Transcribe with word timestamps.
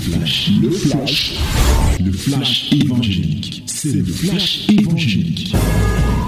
flash, 0.00 0.50
le 0.62 0.70
flash, 0.70 1.38
le 2.00 2.12
flash 2.12 2.72
évangélique. 2.72 3.64
C'est 3.66 3.92
le 3.92 4.04
flash 4.04 4.68
évangélique. 4.70 5.54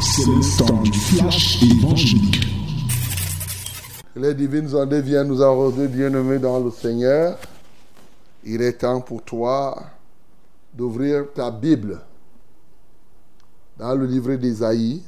C'est 0.01 0.27
le 0.27 0.59
temps 0.59 0.83
du 0.83 0.93
flash 0.93 1.63
évangélique. 1.63 2.47
Les 4.15 4.35
divines 4.35 4.75
ondes 4.75 4.95
viennent 4.95 5.29
nous 5.29 5.43
arroser, 5.43 5.89
bien-aimés 5.89 6.39
dans 6.39 6.61
le 6.61 6.71
Seigneur. 6.71 7.39
Il 8.45 8.61
est 8.61 8.75
temps 8.75 9.01
pour 9.01 9.23
toi 9.23 9.83
d'ouvrir 10.75 11.25
ta 11.35 11.51
Bible 11.51 12.01
dans 13.79 13.95
le 13.95 14.05
livre 14.05 14.35
d'Ésaïe. 14.35 15.03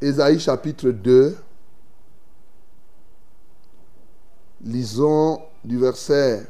Ésaïe 0.00 0.38
chapitre 0.38 0.90
2. 0.90 1.36
Lisons 4.62 5.40
du 5.64 5.78
verset 5.78 6.46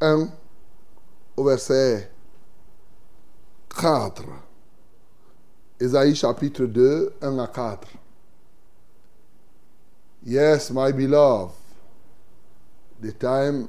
1 0.00 0.28
au 1.36 1.44
verset 1.44 2.10
4. 3.68 4.22
Ésaïe 5.80 6.14
chapitre 6.14 6.64
2, 6.64 7.14
1 7.20 7.38
à 7.38 7.46
4. 7.46 7.88
Yes, 10.24 10.70
my 10.70 10.92
beloved, 10.92 11.54
the 13.00 13.12
time, 13.12 13.68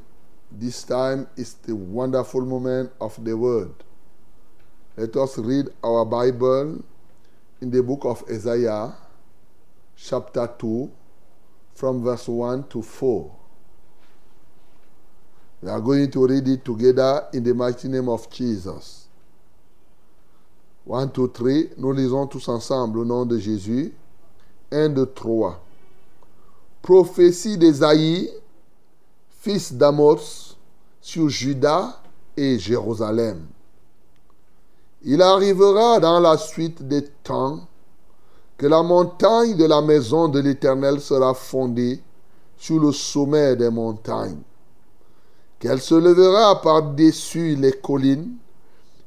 this 0.52 0.84
time 0.84 1.28
is 1.38 1.54
the 1.66 1.76
wonderful 1.76 2.42
moment 2.42 2.92
of 3.00 3.24
the 3.24 3.38
word. 3.38 3.74
Let 4.98 5.16
us 5.16 5.38
read 5.38 5.70
our 5.84 6.06
Bible 6.06 6.84
in 7.62 7.70
the 7.70 7.84
book 7.84 8.06
of 8.06 8.24
Isaiah, 8.30 8.94
chapter 9.96 10.48
2, 10.58 10.92
from 11.76 12.04
verse 12.04 12.28
1 12.28 12.68
to 12.70 12.82
4. 12.82 13.39
We 15.62 15.70
are 15.70 15.82
going 15.82 16.10
to 16.12 16.26
read 16.26 16.48
it 16.48 16.64
together 16.64 17.28
in 17.34 17.44
the 17.44 17.54
mighty 17.54 17.90
name 17.90 18.08
of 18.08 18.30
Jesus. 18.30 19.08
1, 20.86 21.12
2, 21.12 21.28
3. 21.28 21.70
Nous 21.78 21.92
lisons 21.92 22.28
tous 22.28 22.48
ensemble 22.48 23.00
au 23.00 23.06
nom 23.06 23.26
de 23.26 23.38
Jésus. 23.38 23.94
1, 24.72 24.90
2, 24.90 25.06
3. 25.06 25.60
Prophétie 26.82 27.58
d'Ésaïe, 27.58 28.30
fils 29.42 29.74
d'Amos, 29.74 30.56
sur 31.02 31.30
Juda 31.30 32.02
et 32.38 32.58
Jérusalem. 32.58 33.46
Il 35.04 35.22
arrivera 35.22 36.00
dans 36.00 36.20
la 36.20 36.38
suite 36.38 36.88
des 36.88 37.06
temps 37.24 37.60
que 38.58 38.68
la 38.68 38.84
montagne 38.84 39.56
de 39.56 39.66
la 39.66 39.82
maison 39.82 40.28
de 40.28 40.40
l'Éternel 40.40 41.00
sera 41.00 41.34
fondée 41.34 42.02
sur 42.58 42.80
le 42.80 42.92
sommet 42.92 43.56
des 43.56 43.70
montagnes, 43.70 44.42
qu'elle 45.60 45.82
se 45.82 45.96
levera 45.96 46.62
par-dessus 46.62 47.56
les 47.56 47.74
collines 47.74 48.36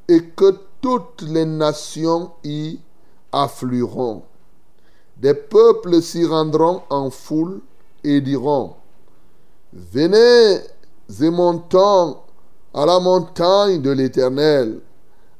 et 0.09 0.23
que 0.37 0.59
toutes 0.81 1.23
les 1.23 1.45
nations 1.45 2.33
y 2.45 2.79
afflueront. 3.31 4.23
Des 5.17 5.35
peuples 5.35 6.03
s'y 6.03 6.27
rendront 6.27 6.83
en 6.91 7.11
foule 7.11 7.61
et 8.05 8.21
diront, 8.21 8.75
Venez 9.73 10.59
et 11.21 11.31
montons 11.31 12.19
à 12.75 12.87
la 12.87 12.99
montagne 13.01 13.81
de 13.81 13.91
l'Éternel, 13.91 14.81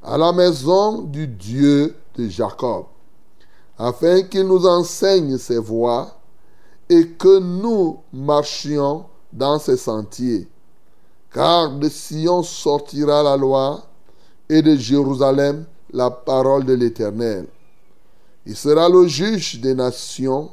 à 0.01 0.17
la 0.17 0.31
maison 0.31 1.01
du 1.01 1.27
Dieu 1.27 1.95
de 2.15 2.27
Jacob 2.27 2.85
afin 3.77 4.21
qu'il 4.23 4.43
nous 4.43 4.65
enseigne 4.65 5.37
ses 5.37 5.57
voies 5.57 6.15
et 6.89 7.09
que 7.09 7.39
nous 7.39 7.99
marchions 8.11 9.05
dans 9.31 9.59
ses 9.59 9.77
sentiers. 9.77 10.47
Car 11.33 11.71
de 11.79 11.89
Sion 11.89 12.43
sortira 12.43 13.23
la 13.23 13.35
loi 13.35 13.81
et 14.47 14.61
de 14.61 14.75
Jérusalem 14.75 15.65
la 15.91 16.11
parole 16.11 16.63
de 16.63 16.73
l'Éternel. 16.73 17.47
Il 18.45 18.55
sera 18.55 18.87
le 18.87 19.07
juge 19.07 19.59
des 19.59 19.73
nations, 19.73 20.51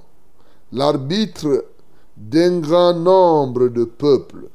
l'arbitre 0.72 1.66
d'un 2.16 2.60
grand 2.60 2.94
nombre 2.94 3.68
de 3.68 3.84
peuples. 3.84 4.48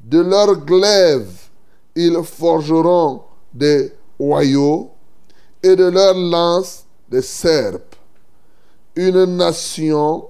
De 0.00 0.20
leurs 0.20 0.64
glaives, 0.64 1.48
ils 1.94 2.22
forgeront 2.24 3.22
des 3.52 3.92
royaux 4.18 4.90
et 5.62 5.76
de 5.76 5.84
leurs 5.84 6.14
lances 6.14 6.84
des 7.08 7.22
serpes. 7.22 7.94
Une 8.96 9.24
nation 9.36 10.26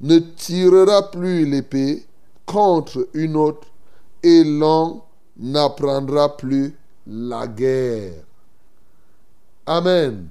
ne 0.00 0.18
tirera 0.18 1.10
plus 1.10 1.44
l'épée 1.44 2.04
contre 2.46 3.08
une 3.14 3.36
autre 3.36 3.69
et 4.22 4.44
l'on 4.44 5.02
n'apprendra 5.36 6.36
plus 6.36 6.76
la 7.06 7.46
guerre. 7.46 8.24
Amen. 9.66 10.28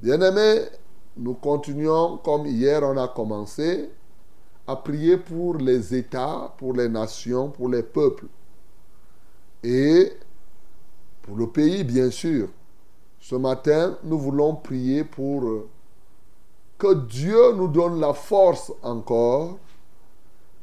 Bien-aimés, 0.00 0.66
nous 1.16 1.34
continuons 1.34 2.18
comme 2.18 2.46
hier 2.46 2.82
on 2.82 2.96
a 2.96 3.08
commencé 3.08 3.90
à 4.66 4.76
prier 4.76 5.16
pour 5.16 5.56
les 5.56 5.94
États, 5.94 6.54
pour 6.58 6.72
les 6.74 6.88
nations, 6.88 7.50
pour 7.50 7.68
les 7.68 7.82
peuples 7.82 8.26
et 9.62 10.12
pour 11.22 11.36
le 11.36 11.46
pays, 11.46 11.84
bien 11.84 12.10
sûr. 12.10 12.48
Ce 13.20 13.36
matin, 13.36 13.96
nous 14.02 14.18
voulons 14.18 14.56
prier 14.56 15.04
pour 15.04 15.68
que 16.78 16.94
Dieu 16.94 17.52
nous 17.54 17.68
donne 17.68 18.00
la 18.00 18.12
force 18.12 18.72
encore 18.82 19.58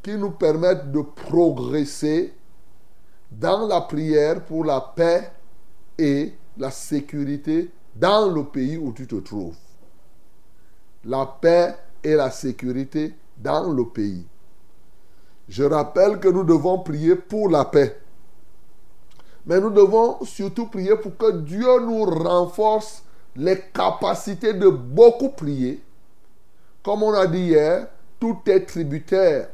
qui 0.02 0.18
nous 0.18 0.32
permette 0.32 0.92
de 0.92 1.02
progresser 1.02 2.34
dans 3.32 3.68
la 3.68 3.82
prière 3.82 4.44
pour 4.46 4.66
la 4.66 4.82
paix 4.82 5.32
et 5.98 6.34
la 6.58 6.72
sécurité 6.72 7.70
dans 7.96 8.30
le 8.30 8.46
pays 8.46 8.78
où 8.78 8.94
tu 8.94 9.08
te 9.08 9.16
trouves. 9.16 9.56
La 11.06 11.26
paix 11.26 11.76
et 12.04 12.16
la 12.16 12.32
sécurité 12.32 13.14
dans 13.38 13.72
le 13.72 13.86
pays. 13.86 14.26
Je 15.48 15.64
rappelle 15.64 16.20
que 16.20 16.28
nous 16.28 16.44
devons 16.44 16.80
prier 16.80 17.16
pour 17.16 17.50
la 17.50 17.66
paix. 17.66 18.00
Mais 19.46 19.60
nous 19.60 19.72
devons 19.72 20.24
surtout 20.26 20.68
prier 20.68 20.96
pour 20.96 21.18
que 21.18 21.32
Dieu 21.40 21.80
nous 21.82 22.06
renforce 22.06 23.04
les 23.36 23.60
capacités 23.74 24.54
de 24.54 24.70
beaucoup 24.70 25.30
prier. 25.30 25.82
Comme 26.84 27.04
on 27.04 27.14
a 27.14 27.26
dit 27.26 27.40
hier, 27.40 27.88
tout 28.20 28.38
est 28.46 28.66
tributaire 28.66 29.50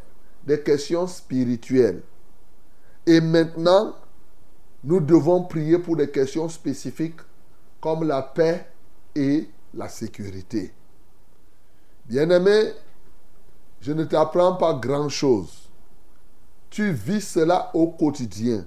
des 0.45 0.61
questions 0.61 1.07
spirituelles. 1.07 2.01
Et 3.06 3.22
maintenant, 3.22 3.95
nous 4.83 5.00
devons 5.00 5.44
prier 5.44 5.79
pour 5.79 5.95
des 5.95 6.09
questions 6.09 6.47
spécifiques 6.50 7.19
comme 7.81 8.07
la 8.07 8.22
paix 8.22 8.67
et 9.16 9.50
la 9.73 9.89
sécurité. 9.89 10.73
Bien-aimé, 12.06 12.73
je 13.81 13.94
ne 13.94 14.03
t'apprends 14.03 14.56
pas 14.56 14.73
grand-chose. 14.73 15.69
Tu 16.69 16.91
vis 16.91 17.22
cela 17.22 17.72
au 17.73 17.88
quotidien. 17.88 18.66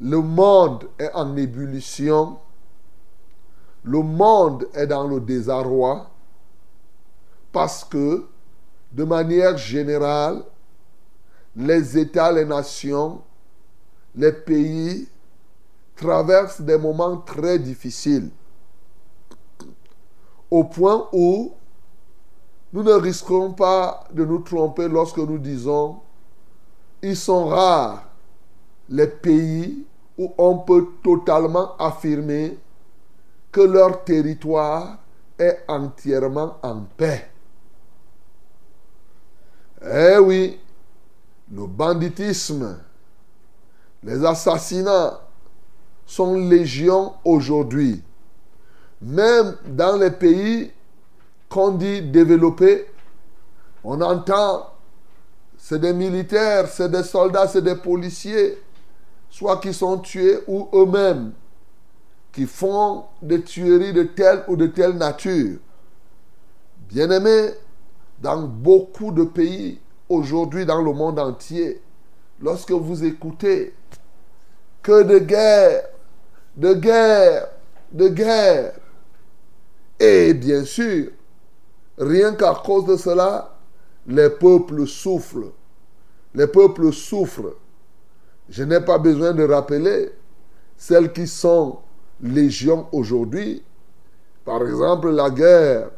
Le 0.00 0.18
monde 0.20 0.88
est 0.98 1.10
en 1.14 1.36
ébullition. 1.36 2.38
Le 3.84 4.00
monde 4.00 4.68
est 4.74 4.86
dans 4.86 5.06
le 5.06 5.20
désarroi 5.20 6.10
parce 7.52 7.84
que, 7.84 8.26
de 8.92 9.04
manière 9.04 9.56
générale, 9.56 10.42
les 11.56 11.98
États, 11.98 12.32
les 12.32 12.44
nations, 12.44 13.22
les 14.14 14.32
pays 14.32 15.08
traversent 15.96 16.60
des 16.60 16.78
moments 16.78 17.18
très 17.18 17.58
difficiles. 17.58 18.30
Au 20.50 20.64
point 20.64 21.08
où 21.12 21.52
nous 22.72 22.82
ne 22.82 22.92
risquons 22.92 23.52
pas 23.52 24.04
de 24.12 24.24
nous 24.24 24.40
tromper 24.40 24.88
lorsque 24.88 25.18
nous 25.18 25.38
disons, 25.38 26.00
ils 27.02 27.16
sont 27.16 27.46
rares 27.46 28.08
les 28.88 29.06
pays 29.06 29.86
où 30.18 30.32
on 30.38 30.58
peut 30.58 30.86
totalement 31.02 31.76
affirmer 31.76 32.58
que 33.50 33.60
leur 33.60 34.04
territoire 34.04 34.98
est 35.38 35.64
entièrement 35.68 36.56
en 36.62 36.82
paix. 36.96 37.31
Eh 39.84 40.18
oui, 40.18 40.58
le 41.52 41.66
banditisme, 41.66 42.78
les 44.02 44.24
assassinats 44.24 45.20
sont 46.06 46.36
légion 46.36 47.14
aujourd'hui. 47.24 48.02
Même 49.00 49.56
dans 49.66 49.96
les 49.96 50.10
pays 50.10 50.70
qu'on 51.48 51.72
dit 51.72 52.02
développés, 52.02 52.86
on 53.82 54.00
entend, 54.00 54.70
c'est 55.58 55.80
des 55.80 55.92
militaires, 55.92 56.68
c'est 56.68 56.88
des 56.88 57.02
soldats, 57.02 57.48
c'est 57.48 57.62
des 57.62 57.76
policiers 57.76 58.58
soit 59.28 59.58
qui 59.58 59.72
sont 59.72 59.98
tués 59.98 60.40
ou 60.46 60.68
eux-mêmes 60.74 61.32
qui 62.32 62.46
font 62.46 63.04
des 63.20 63.42
tueries 63.42 63.92
de 63.92 64.04
telle 64.04 64.44
ou 64.48 64.56
de 64.56 64.66
telle 64.66 64.96
nature. 64.96 65.58
Bien-aimés, 66.88 67.50
dans 68.22 68.42
beaucoup 68.42 69.10
de 69.10 69.24
pays 69.24 69.80
aujourd'hui 70.08 70.64
dans 70.64 70.80
le 70.80 70.92
monde 70.92 71.18
entier, 71.18 71.82
lorsque 72.40 72.70
vous 72.70 73.04
écoutez 73.04 73.74
que 74.80 75.02
de 75.02 75.18
guerre, 75.18 75.88
de 76.56 76.74
guerre, 76.74 77.48
de 77.90 78.08
guerre. 78.08 78.74
Et 79.98 80.34
bien 80.34 80.64
sûr, 80.64 81.10
rien 81.98 82.34
qu'à 82.34 82.54
cause 82.64 82.86
de 82.86 82.96
cela, 82.96 83.56
les 84.06 84.30
peuples 84.30 84.86
souffrent. 84.86 85.52
Les 86.34 86.46
peuples 86.46 86.92
souffrent. 86.92 87.56
Je 88.48 88.62
n'ai 88.62 88.80
pas 88.80 88.98
besoin 88.98 89.32
de 89.32 89.44
rappeler 89.44 90.12
celles 90.76 91.12
qui 91.12 91.26
sont 91.26 91.78
légions 92.20 92.86
aujourd'hui. 92.92 93.62
Par 94.44 94.62
exemple, 94.62 95.10
la 95.10 95.30
guerre 95.30 95.90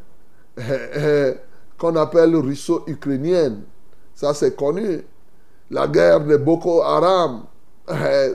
qu'on 1.77 1.95
appelle 1.95 2.35
russo-ukrainienne. 2.35 3.63
Ça, 4.13 4.33
c'est 4.33 4.55
connu. 4.55 5.03
La 5.69 5.87
guerre 5.87 6.21
de 6.21 6.37
Boko 6.37 6.81
Haram, 6.81 7.43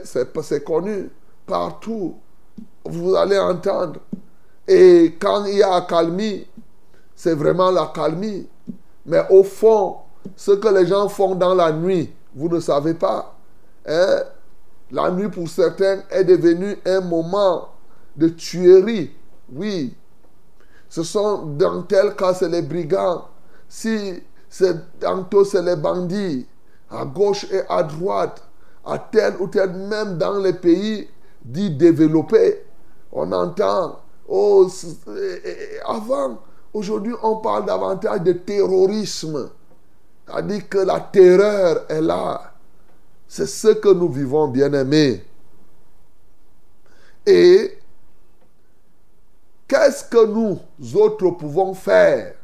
c'est 0.03 0.63
connu 0.63 1.09
partout. 1.45 2.15
Vous 2.85 3.15
allez 3.15 3.39
entendre. 3.39 3.99
Et 4.67 5.15
quand 5.19 5.45
il 5.45 5.57
y 5.57 5.63
a 5.63 5.75
accalmie, 5.75 6.47
c'est 7.15 7.33
vraiment 7.33 7.71
la 7.71 7.91
calmie. 7.93 8.47
Mais 9.05 9.23
au 9.29 9.43
fond, 9.43 9.97
ce 10.35 10.51
que 10.51 10.67
les 10.67 10.85
gens 10.85 11.09
font 11.09 11.35
dans 11.35 11.55
la 11.55 11.71
nuit, 11.71 12.13
vous 12.35 12.47
ne 12.49 12.59
savez 12.59 12.93
pas. 12.93 13.35
Hein? 13.87 14.19
La 14.91 15.09
nuit, 15.09 15.29
pour 15.29 15.47
certains, 15.49 16.03
est 16.09 16.23
devenue 16.23 16.77
un 16.85 17.01
moment 17.01 17.69
de 18.15 18.27
tuerie. 18.29 19.11
Oui. 19.51 19.95
Ce 20.89 21.03
sont 21.03 21.45
dans 21.57 21.81
tel 21.83 22.15
cas, 22.15 22.33
c'est 22.33 22.49
les 22.49 22.61
brigands. 22.61 23.25
Si 23.73 24.21
tantôt, 24.99 25.45
c'est 25.45 25.61
les 25.61 25.77
bandits. 25.77 26.45
À 26.89 27.05
gauche 27.05 27.45
et 27.49 27.61
à 27.69 27.81
droite. 27.83 28.43
À 28.85 28.99
tel 28.99 29.35
ou 29.39 29.47
tel, 29.47 29.71
même 29.71 30.17
dans 30.17 30.39
les 30.39 30.51
pays 30.51 31.07
dits 31.41 31.71
développés. 31.71 32.65
On 33.13 33.31
entend, 33.31 34.01
oh, 34.27 34.67
avant, 35.85 36.39
aujourd'hui, 36.73 37.13
on 37.23 37.37
parle 37.37 37.65
davantage 37.65 38.23
de 38.23 38.33
terrorisme. 38.33 39.49
C'est-à-dire 40.27 40.67
que 40.67 40.79
la 40.79 40.99
terreur 40.99 41.85
est 41.87 42.01
là. 42.01 42.51
C'est 43.25 43.47
ce 43.47 43.69
que 43.69 43.93
nous 43.93 44.09
vivons, 44.09 44.49
bien-aimés. 44.49 45.23
Et 47.25 47.79
qu'est-ce 49.65 50.03
que 50.03 50.25
nous 50.25 50.59
autres 50.95 51.29
pouvons 51.31 51.73
faire? 51.73 52.35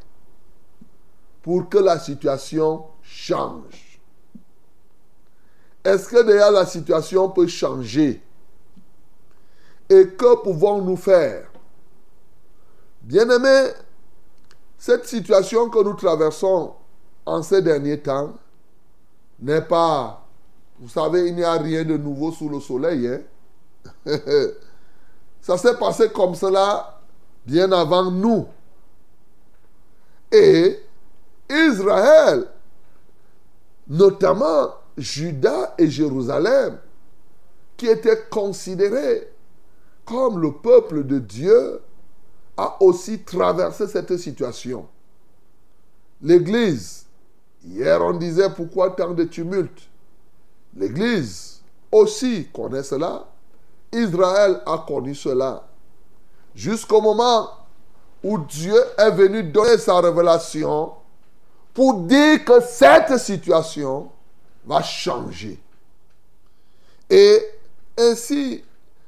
Pour 1.48 1.66
que 1.70 1.78
la 1.78 1.98
situation 1.98 2.84
change 3.00 4.02
Est-ce 5.82 6.06
que 6.06 6.22
déjà 6.22 6.50
la 6.50 6.66
situation 6.66 7.30
peut 7.30 7.46
changer? 7.46 8.20
Et 9.88 10.08
que 10.08 10.42
pouvons-nous 10.42 10.98
faire? 10.98 11.50
Bien-aimés, 13.00 13.70
cette 14.76 15.06
situation 15.06 15.70
que 15.70 15.82
nous 15.82 15.94
traversons 15.94 16.74
en 17.24 17.42
ces 17.42 17.62
derniers 17.62 18.02
temps 18.02 18.34
n'est 19.40 19.62
pas, 19.62 20.26
vous 20.78 20.90
savez, 20.90 21.28
il 21.28 21.34
n'y 21.34 21.44
a 21.44 21.54
rien 21.54 21.82
de 21.82 21.96
nouveau 21.96 22.30
sous 22.30 22.50
le 22.50 22.60
soleil. 22.60 23.08
Hein? 23.08 23.20
Ça 25.40 25.56
s'est 25.56 25.78
passé 25.78 26.10
comme 26.10 26.34
cela 26.34 27.00
bien 27.46 27.72
avant 27.72 28.10
nous. 28.10 28.46
Et 30.30 30.82
Israël, 31.50 32.46
notamment 33.88 34.74
Juda 34.96 35.74
et 35.78 35.88
Jérusalem, 35.88 36.78
qui 37.76 37.86
étaient 37.86 38.24
considérés 38.30 39.30
comme 40.04 40.40
le 40.40 40.52
peuple 40.52 41.04
de 41.04 41.18
Dieu, 41.18 41.80
a 42.56 42.82
aussi 42.82 43.20
traversé 43.20 43.86
cette 43.86 44.16
situation. 44.16 44.88
L'Église 46.20 47.06
Hier, 47.64 48.00
on 48.00 48.14
disait 48.14 48.50
pourquoi 48.50 48.90
tant 48.90 49.12
de 49.12 49.24
tumulte. 49.24 49.88
L'Église 50.76 51.60
aussi 51.90 52.48
connaît 52.52 52.82
cela. 52.82 53.26
Israël 53.92 54.60
a 54.64 54.84
connu 54.86 55.14
cela. 55.14 55.66
Jusqu'au 56.54 57.00
moment 57.00 57.48
où 58.22 58.38
Dieu 58.38 58.76
est 58.96 59.10
venu 59.10 59.42
donner 59.42 59.78
sa 59.78 60.00
révélation 60.00 60.92
pour 61.78 61.94
dire 61.94 62.44
que 62.44 62.60
cette 62.60 63.16
situation 63.18 64.10
va 64.66 64.82
changer. 64.82 65.62
Et 67.08 67.40
ainsi 67.96 68.64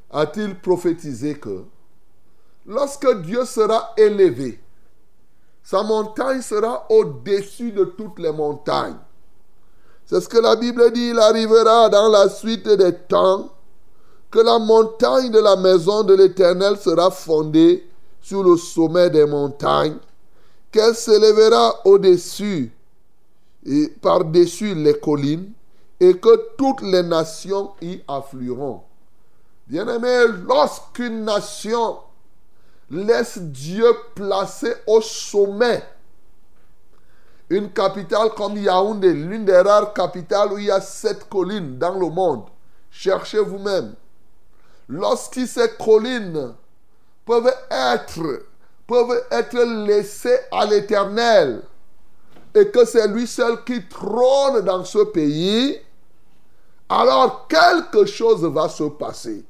a-t-il 0.08 0.56
prophétisé 0.56 1.34
que 1.34 1.64
lorsque 2.64 3.22
Dieu 3.22 3.44
sera 3.44 3.92
élevé, 3.96 4.60
sa 5.64 5.82
montagne 5.82 6.42
sera 6.42 6.86
au-dessus 6.92 7.72
de 7.72 7.82
toutes 7.86 8.20
les 8.20 8.30
montagnes. 8.30 8.98
C'est 10.06 10.20
ce 10.20 10.28
que 10.28 10.38
la 10.38 10.54
Bible 10.54 10.92
dit. 10.92 11.08
Il 11.08 11.18
arrivera 11.18 11.88
dans 11.88 12.08
la 12.08 12.28
suite 12.28 12.68
des 12.68 12.94
temps 12.94 13.50
que 14.30 14.38
la 14.38 14.60
montagne 14.60 15.32
de 15.32 15.40
la 15.40 15.56
maison 15.56 16.04
de 16.04 16.14
l'Éternel 16.14 16.76
sera 16.76 17.10
fondée 17.10 17.90
sur 18.22 18.44
le 18.44 18.56
sommet 18.56 19.10
des 19.10 19.26
montagnes, 19.26 19.98
qu'elle 20.70 20.94
s'élèvera 20.94 21.80
au-dessus 21.84 22.72
et 23.66 23.88
par-dessus 24.00 24.74
les 24.74 24.98
collines, 24.98 25.52
et 25.98 26.16
que 26.16 26.54
toutes 26.56 26.80
les 26.80 27.02
nations 27.02 27.72
y 27.82 28.00
afflueront. 28.08 28.82
Bien-aimé, 29.66 30.24
lorsqu'une 30.48 31.24
nation 31.24 31.98
laisse 32.90 33.38
Dieu 33.38 33.86
placer 34.14 34.72
au 34.86 35.00
sommet 35.02 35.82
une 37.50 37.70
capitale 37.72 38.30
comme 38.30 38.56
Yaoundé, 38.56 39.12
l'une 39.12 39.44
des 39.44 39.60
rares 39.60 39.92
capitales 39.92 40.52
où 40.52 40.58
il 40.58 40.66
y 40.66 40.70
a 40.70 40.80
sept 40.80 41.28
collines 41.28 41.78
dans 41.78 41.98
le 41.98 42.08
monde. 42.08 42.44
Cherchez 42.90 43.40
vous-même. 43.40 43.94
Lorsque 44.88 45.46
ces 45.46 45.70
collines 45.72 46.54
peuvent 47.26 47.52
être, 47.70 48.44
peuvent 48.90 49.24
être 49.30 49.56
laissées 49.86 50.40
à 50.50 50.66
l'éternel 50.66 51.62
et 52.52 52.72
que 52.72 52.84
c'est 52.84 53.06
lui 53.06 53.28
seul 53.28 53.62
qui 53.62 53.86
trône 53.86 54.62
dans 54.62 54.84
ce 54.84 54.98
pays, 55.04 55.78
alors 56.88 57.46
quelque 57.46 58.04
chose 58.04 58.44
va 58.44 58.68
se 58.68 58.82
passer. 58.82 59.44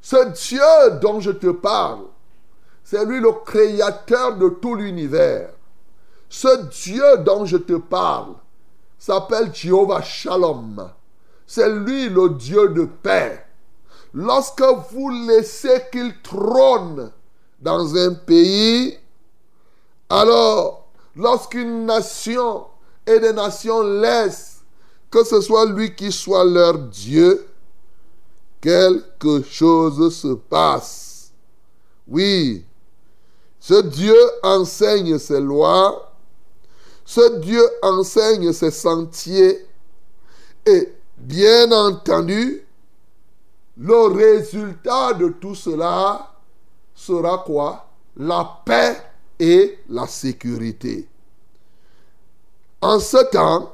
Ce 0.00 0.24
Dieu 0.28 0.98
dont 1.02 1.20
je 1.20 1.32
te 1.32 1.50
parle, 1.50 2.06
c'est 2.82 3.04
lui 3.04 3.20
le 3.20 3.32
créateur 3.44 4.36
de 4.36 4.48
tout 4.48 4.74
l'univers. 4.74 5.50
Ce 6.30 6.62
Dieu 6.62 7.18
dont 7.18 7.44
je 7.44 7.58
te 7.58 7.74
parle 7.74 8.32
s'appelle 8.98 9.54
Jéhovah 9.54 10.00
Shalom. 10.00 10.90
C'est 11.46 11.68
lui 11.68 12.08
le 12.08 12.30
Dieu 12.30 12.70
de 12.70 12.84
paix. 12.84 13.44
Lorsque 14.14 14.64
vous 14.90 15.10
laissez 15.10 15.82
qu'il 15.92 16.22
trône 16.22 17.12
dans 17.58 17.94
un 17.96 18.14
pays, 18.14 18.98
alors 20.08 20.88
lorsqu'une 21.16 21.86
nation 21.86 22.66
et 23.06 23.18
des 23.18 23.32
nations 23.32 23.82
laissent 23.82 24.62
que 25.10 25.24
ce 25.24 25.40
soit 25.40 25.66
lui 25.66 25.94
qui 25.94 26.12
soit 26.12 26.44
leur 26.44 26.78
Dieu, 26.78 27.46
quelque 28.60 29.42
chose 29.42 30.14
se 30.14 30.34
passe. 30.34 31.32
Oui, 32.06 32.64
ce 33.58 33.82
Dieu 33.82 34.16
enseigne 34.42 35.18
ses 35.18 35.40
lois, 35.40 36.12
ce 37.04 37.38
Dieu 37.38 37.62
enseigne 37.82 38.52
ses 38.52 38.70
sentiers, 38.70 39.66
et 40.66 40.92
bien 41.16 41.72
entendu, 41.72 42.64
le 43.78 44.06
résultat 44.06 45.14
de 45.14 45.28
tout 45.28 45.54
cela 45.54 46.27
sera 46.98 47.38
quoi? 47.38 47.86
La 48.16 48.60
paix 48.64 48.96
et 49.38 49.78
la 49.88 50.06
sécurité. 50.08 51.08
En 52.80 52.98
ce 52.98 53.24
temps, 53.30 53.72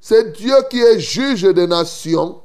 c'est 0.00 0.32
Dieu 0.32 0.54
qui 0.68 0.80
est 0.80 0.98
juge 0.98 1.42
des 1.42 1.66
nations 1.66 2.40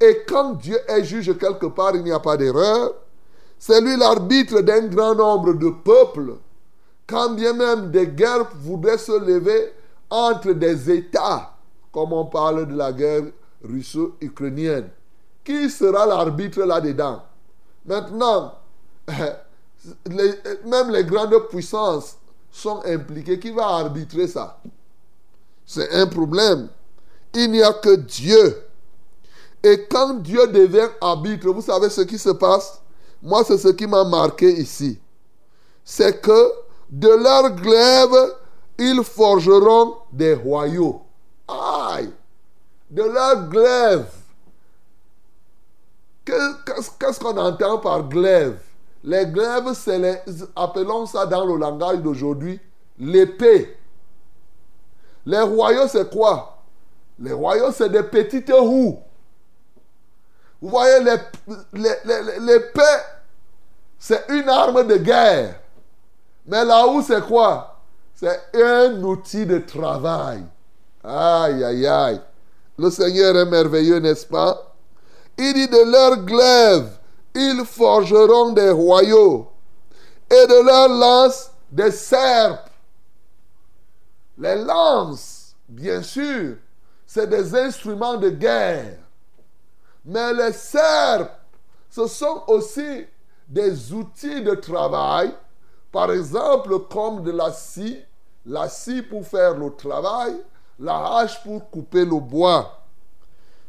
et 0.00 0.24
quand 0.28 0.54
Dieu 0.54 0.78
est 0.88 1.04
juge 1.04 1.38
quelque 1.38 1.66
part, 1.66 1.94
il 1.94 2.02
n'y 2.02 2.12
a 2.12 2.20
pas 2.20 2.36
d'erreur. 2.36 2.94
C'est 3.58 3.80
lui 3.80 3.96
l'arbitre 3.96 4.60
d'un 4.60 4.86
grand 4.88 5.14
nombre 5.14 5.54
de 5.54 5.70
peuples. 5.70 6.34
Quand 7.06 7.30
bien 7.30 7.52
même 7.52 7.90
des 7.90 8.08
guerres 8.08 8.50
voudraient 8.56 8.98
se 8.98 9.18
lever 9.18 9.72
entre 10.10 10.52
des 10.52 10.90
États, 10.90 11.54
comme 11.92 12.12
on 12.12 12.26
parle 12.26 12.66
de 12.66 12.76
la 12.76 12.92
guerre 12.92 13.22
russo-ukrainienne, 13.64 14.90
qui 15.44 15.70
sera 15.70 16.04
l'arbitre 16.04 16.62
là-dedans? 16.64 17.22
Maintenant, 17.86 18.52
même 20.64 20.90
les 20.90 21.04
grandes 21.04 21.48
puissances 21.48 22.16
sont 22.50 22.82
impliqués, 22.84 23.38
qui 23.38 23.50
va 23.50 23.66
arbitrer 23.66 24.26
ça? 24.26 24.60
C'est 25.64 25.90
un 25.92 26.06
problème. 26.06 26.68
Il 27.34 27.50
n'y 27.50 27.62
a 27.62 27.72
que 27.72 27.96
Dieu. 27.96 28.62
Et 29.62 29.86
quand 29.88 30.14
Dieu 30.14 30.46
devient 30.48 30.88
arbitre, 31.00 31.50
vous 31.50 31.62
savez 31.62 31.90
ce 31.90 32.02
qui 32.02 32.18
se 32.18 32.30
passe? 32.30 32.80
Moi, 33.22 33.42
c'est 33.44 33.58
ce 33.58 33.68
qui 33.68 33.86
m'a 33.86 34.04
marqué 34.04 34.50
ici. 34.52 34.98
C'est 35.84 36.20
que 36.20 36.52
de 36.90 37.08
leur 37.08 37.50
glaive, 37.50 38.34
ils 38.78 39.02
forgeront 39.02 39.96
des 40.12 40.34
royaux. 40.34 41.02
Aïe 41.48 42.10
De 42.90 43.02
leur 43.02 43.48
glaive. 43.48 44.06
Qu'est-ce 46.24 47.20
qu'on 47.20 47.36
entend 47.36 47.78
par 47.78 48.08
glaive? 48.08 48.58
Les 49.06 49.24
glaives, 49.24 49.72
c'est 49.74 50.00
les, 50.00 50.18
appelons 50.56 51.06
ça 51.06 51.26
dans 51.26 51.44
le 51.44 51.56
langage 51.56 51.98
d'aujourd'hui, 51.98 52.60
l'épée. 52.98 53.78
Les 55.24 55.40
royaux, 55.40 55.86
c'est 55.86 56.10
quoi? 56.10 56.58
Les 57.20 57.32
royaux, 57.32 57.70
c'est 57.70 57.88
des 57.88 58.02
petites 58.02 58.50
roues. 58.52 58.98
Vous 60.60 60.70
voyez, 60.70 60.98
l'épée, 61.72 62.82
c'est 63.96 64.24
une 64.28 64.48
arme 64.48 64.84
de 64.84 64.96
guerre. 64.96 65.60
Mais 66.44 66.64
la 66.64 66.88
houe, 66.88 67.00
c'est 67.00 67.24
quoi? 67.24 67.78
C'est 68.12 68.40
un 68.54 69.00
outil 69.04 69.46
de 69.46 69.58
travail. 69.58 70.42
Aïe, 71.04 71.62
aïe, 71.62 71.86
aïe. 71.86 72.20
Le 72.76 72.90
Seigneur 72.90 73.36
est 73.36 73.46
merveilleux, 73.46 74.00
n'est-ce 74.00 74.26
pas? 74.26 74.74
Il 75.38 75.54
dit 75.54 75.68
de 75.68 75.92
leur 75.92 76.16
glaive, 76.24 76.88
ils 77.36 77.64
forgeront 77.66 78.52
des 78.52 78.70
royaux 78.70 79.48
et 80.30 80.46
de 80.46 80.66
leur 80.66 80.88
lance 80.88 81.50
des 81.70 81.90
serpes. 81.90 82.70
Les 84.38 84.56
lances, 84.56 85.54
bien 85.68 86.02
sûr, 86.02 86.56
c'est 87.06 87.28
des 87.28 87.54
instruments 87.54 88.16
de 88.16 88.30
guerre. 88.30 88.98
Mais 90.04 90.32
les 90.32 90.52
serpes, 90.52 91.32
ce 91.90 92.06
sont 92.06 92.42
aussi 92.48 93.06
des 93.46 93.92
outils 93.92 94.42
de 94.42 94.54
travail, 94.54 95.32
par 95.92 96.10
exemple 96.12 96.78
comme 96.90 97.22
de 97.22 97.30
la 97.30 97.52
scie, 97.52 98.02
la 98.44 98.68
scie 98.68 99.02
pour 99.02 99.26
faire 99.26 99.54
le 99.54 99.74
travail, 99.74 100.36
la 100.78 101.18
hache 101.18 101.42
pour 101.42 101.70
couper 101.70 102.04
le 102.04 102.18
bois. 102.18 102.82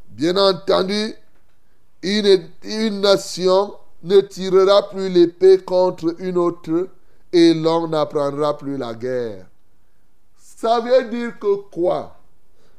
Bien 0.08 0.38
entendu, 0.38 1.16
une, 2.01 2.50
une 2.63 3.01
nation 3.01 3.74
ne 4.04 4.22
tirera 4.22 4.89
plus 4.89 5.10
l'épée 5.10 5.60
contre 5.60 6.16
une 6.20 6.38
autre 6.38 6.89
et 7.34 7.54
l'on 7.54 7.88
n'apprendra 7.88 8.58
plus 8.58 8.77
la 8.77 8.94
guerre. 8.94 9.46
Ça 10.38 10.80
veut 10.80 11.10
dire 11.10 11.38
que 11.39 11.56
quoi? 11.72 12.16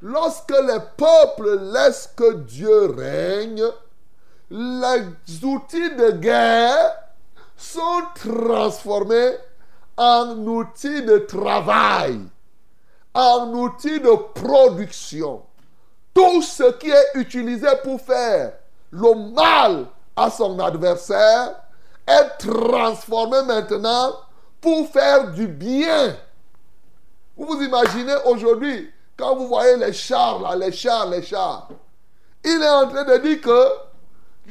Lorsque 0.00 0.50
les 0.50 0.80
peuples 0.96 1.72
laissent 1.72 2.10
que 2.16 2.34
Dieu 2.34 2.86
règne, 2.96 3.64
les 4.50 5.44
outils 5.44 5.94
de 5.96 6.12
guerre 6.12 6.96
sont 7.56 8.02
transformés 8.14 9.32
en 9.96 10.36
outils 10.46 11.02
de 11.02 11.18
travail 11.18 12.20
en 13.14 13.52
outil 13.52 13.98
de 13.98 14.14
production. 14.32 15.42
Tout 16.14 16.40
ce 16.42 16.72
qui 16.78 16.90
est 16.90 17.14
utilisé 17.14 17.66
pour 17.82 18.00
faire 18.00 18.52
le 18.90 19.32
mal 19.34 19.86
à 20.16 20.30
son 20.30 20.58
adversaire 20.58 21.54
est 22.06 22.38
transformé 22.38 23.42
maintenant 23.42 24.16
pour 24.60 24.88
faire 24.88 25.30
du 25.30 25.46
bien. 25.46 26.16
Vous 27.36 27.46
vous 27.46 27.62
imaginez 27.62 28.16
aujourd'hui, 28.24 28.90
quand 29.16 29.36
vous 29.36 29.48
voyez 29.48 29.76
les 29.76 29.92
chars, 29.92 30.40
là, 30.40 30.56
les 30.56 30.72
chars, 30.72 31.08
les 31.08 31.22
chars, 31.22 31.68
il 32.44 32.62
est 32.62 32.68
en 32.68 32.88
train 32.88 33.04
de 33.04 33.18
dire 33.18 33.40
que 33.40 33.68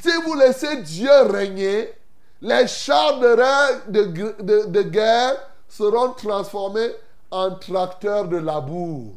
si 0.02 0.12
vous 0.24 0.36
laissez 0.36 0.78
Dieu 0.78 1.12
régner, 1.30 1.94
les 2.42 2.68
chars 2.68 3.20
de, 3.20 3.92
de, 3.92 4.66
de 4.68 4.82
guerre 4.84 5.36
seront 5.68 6.12
transformés 6.12 6.92
un 7.32 7.52
tracteur 7.52 8.26
de 8.26 8.38
labour. 8.38 9.14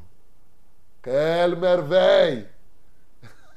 Quelle 1.03 1.57
merveille! 1.57 2.47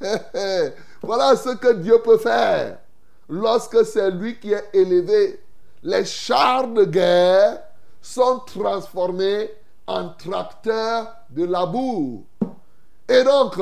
voilà 1.04 1.36
ce 1.36 1.50
que 1.50 1.74
Dieu 1.74 2.02
peut 2.02 2.18
faire 2.18 2.80
lorsque 3.28 3.86
c'est 3.86 4.10
lui 4.12 4.40
qui 4.40 4.54
est 4.54 4.70
élevé. 4.74 5.40
Les 5.84 6.06
chars 6.06 6.68
de 6.70 6.86
guerre 6.86 7.62
sont 8.02 8.40
transformés 8.46 9.52
en 9.86 10.10
tracteurs 10.10 11.14
de 11.30 11.44
labour. 11.44 12.24
Et 13.10 13.24
donc, 13.24 13.60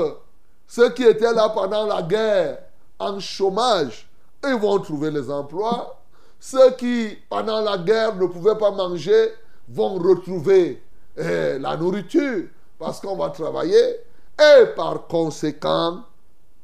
ceux 0.67 0.89
qui 0.91 1.03
étaient 1.03 1.33
là 1.33 1.49
pendant 1.49 1.87
la 1.87 2.03
guerre 2.03 2.59
en 2.99 3.19
chômage, 3.19 4.07
ils 4.43 4.55
vont 4.55 4.77
trouver 4.79 5.09
les 5.09 5.29
emplois. 5.31 5.99
Ceux 6.39 6.71
qui, 6.71 7.17
pendant 7.27 7.61
la 7.61 7.79
guerre, 7.79 8.15
ne 8.15 8.27
pouvaient 8.27 8.57
pas 8.57 8.71
manger, 8.71 9.33
vont 9.67 9.95
retrouver 9.95 10.83
eh, 11.17 11.57
la 11.59 11.75
nourriture 11.75 12.45
parce 12.77 12.99
qu'on 12.99 13.15
va 13.15 13.29
travailler. 13.29 13.97
Et 14.39 14.65
par 14.75 15.07
conséquent, 15.07 16.03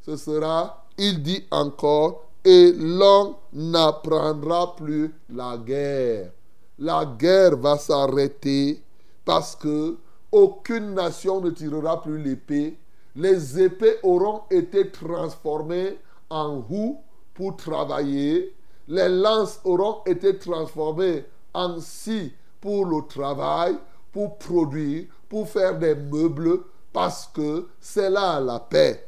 ce 0.07 0.15
sera, 0.15 0.85
il 0.97 1.21
dit 1.21 1.43
encore, 1.51 2.23
et 2.45 2.71
l'on 2.71 3.35
n'apprendra 3.51 4.73
plus 4.77 5.13
la 5.29 5.57
guerre. 5.57 6.31
La 6.79 7.05
guerre 7.05 7.57
va 7.57 7.77
s'arrêter 7.77 8.81
parce 9.25 9.53
que 9.57 9.97
aucune 10.31 10.93
nation 10.93 11.41
ne 11.41 11.49
tirera 11.49 12.01
plus 12.01 12.23
l'épée. 12.23 12.77
Les 13.17 13.61
épées 13.61 13.97
auront 14.01 14.43
été 14.49 14.89
transformées 14.91 15.97
en 16.29 16.61
roues 16.61 17.01
pour 17.33 17.57
travailler. 17.57 18.55
Les 18.87 19.09
lances 19.09 19.59
auront 19.65 20.03
été 20.05 20.37
transformées 20.37 21.25
en 21.53 21.81
scie 21.81 22.31
pour 22.61 22.85
le 22.85 23.05
travail, 23.09 23.75
pour 24.13 24.37
produire, 24.37 25.07
pour 25.27 25.49
faire 25.49 25.77
des 25.77 25.95
meubles, 25.95 26.61
parce 26.93 27.27
que 27.27 27.67
c'est 27.81 28.09
là 28.09 28.39
la 28.39 28.61
paix. 28.61 29.06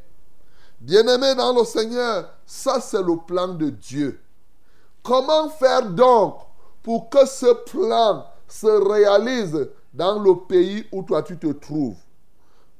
Bien-aimé 0.81 1.35
dans 1.35 1.53
le 1.53 1.65
Seigneur, 1.65 2.29
ça 2.45 2.79
c'est 2.79 3.03
le 3.03 3.17
plan 3.17 3.49
de 3.49 3.69
Dieu. 3.69 4.21
Comment 5.03 5.49
faire 5.49 5.89
donc 5.89 6.37
pour 6.81 7.09
que 7.09 7.25
ce 7.25 7.53
plan 7.69 8.25
se 8.47 8.67
réalise 8.67 9.69
dans 9.93 10.19
le 10.19 10.35
pays 10.47 10.85
où 10.91 11.03
toi 11.03 11.21
tu 11.21 11.37
te 11.37 11.51
trouves? 11.51 11.97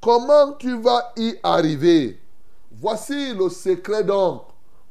Comment 0.01 0.53
tu 0.53 0.79
vas 0.81 1.11
y 1.17 1.35
arriver? 1.43 2.21
Voici 2.71 3.33
le 3.33 3.49
secret 3.49 4.05
donc, 4.05 4.43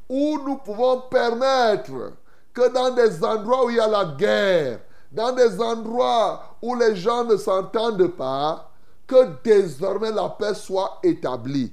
où 0.07 0.39
nous 0.45 0.57
pouvons 0.57 1.01
permettre 1.11 2.13
que 2.53 2.69
dans 2.71 2.91
des 2.91 3.25
endroits 3.25 3.65
où 3.65 3.71
il 3.71 3.77
y 3.77 3.81
a 3.81 3.89
la 3.89 4.05
guerre, 4.05 4.81
dans 5.11 5.33
des 5.33 5.59
endroits 5.59 6.57
où 6.61 6.75
les 6.75 6.95
gens 6.95 7.25
ne 7.25 7.39
s'entendent 7.39 8.09
pas, 8.09 8.71
que 9.07 9.29
désormais 9.43 10.13
la 10.13 10.29
paix 10.29 10.53
soit 10.53 10.99
établie. 11.03 11.73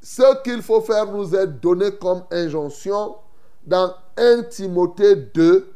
Ce 0.00 0.42
qu'il 0.42 0.62
faut 0.62 0.80
faire 0.80 1.10
nous 1.10 1.34
est 1.34 1.46
donné 1.46 1.92
comme 1.96 2.22
injonction 2.30 3.16
dans 3.66 3.92
1 4.16 4.44
Timothée 4.44 5.16
2, 5.16 5.72